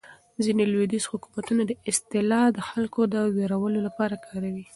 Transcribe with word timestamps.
ځینې 0.43 0.63
لویدیځ 0.73 1.03
حکومتونه 1.11 1.61
دا 1.69 1.75
اصطلاح 1.91 2.45
د 2.53 2.59
خلکو 2.69 3.01
د 3.13 3.15
وېرولو 3.35 3.79
لپاره 3.87 4.15
کاروي. 4.25 4.65